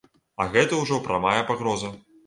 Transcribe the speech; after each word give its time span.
А 0.41 0.47
гэта 0.55 0.79
ўжо 0.81 0.99
прамая 1.07 1.39
пагроза. 1.53 1.97